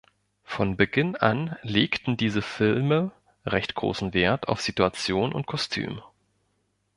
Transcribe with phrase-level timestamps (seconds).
[0.43, 3.11] Von Beginn an legten diese Filme
[3.45, 6.01] recht großen Wert auf Situation und Kostüm.